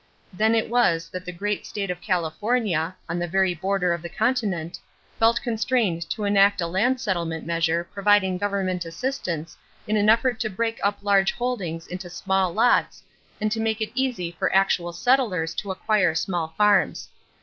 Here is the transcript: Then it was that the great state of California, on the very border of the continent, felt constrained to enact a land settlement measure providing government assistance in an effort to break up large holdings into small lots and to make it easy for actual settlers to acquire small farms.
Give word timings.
Then 0.33 0.55
it 0.55 0.67
was 0.67 1.09
that 1.09 1.25
the 1.25 1.31
great 1.31 1.63
state 1.63 1.91
of 1.91 2.01
California, 2.01 2.95
on 3.07 3.19
the 3.19 3.27
very 3.27 3.53
border 3.53 3.93
of 3.93 4.01
the 4.01 4.09
continent, 4.09 4.79
felt 5.19 5.43
constrained 5.43 6.09
to 6.09 6.23
enact 6.23 6.59
a 6.59 6.65
land 6.65 6.99
settlement 6.99 7.45
measure 7.45 7.83
providing 7.83 8.39
government 8.39 8.83
assistance 8.83 9.55
in 9.85 9.97
an 9.97 10.09
effort 10.09 10.39
to 10.39 10.49
break 10.49 10.79
up 10.81 10.97
large 11.03 11.33
holdings 11.33 11.85
into 11.85 12.09
small 12.09 12.51
lots 12.51 13.03
and 13.39 13.51
to 13.51 13.59
make 13.59 13.79
it 13.79 13.91
easy 13.93 14.31
for 14.31 14.51
actual 14.55 14.91
settlers 14.91 15.53
to 15.53 15.69
acquire 15.69 16.15
small 16.15 16.55
farms. 16.57 17.07